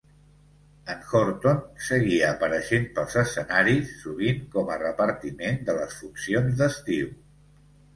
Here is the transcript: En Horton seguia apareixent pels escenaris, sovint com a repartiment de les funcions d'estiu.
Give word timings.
En 0.93 1.03
Horton 1.19 1.59
seguia 1.89 2.31
apareixent 2.31 2.89
pels 2.97 3.19
escenaris, 3.25 3.95
sovint 4.01 4.43
com 4.59 4.75
a 4.79 4.83
repartiment 4.89 5.65
de 5.73 5.81
les 5.81 5.99
funcions 6.05 6.63
d'estiu. 6.65 7.19